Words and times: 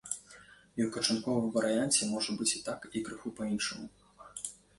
І 0.07 0.79
ў 0.85 0.87
канчатковым 0.95 1.51
варыянце 1.57 2.09
можа 2.15 2.31
быць 2.41 2.49
і 2.61 2.63
так, 2.71 2.89
і 2.97 3.03
крыху 3.11 3.35
па-іншаму. 3.37 3.85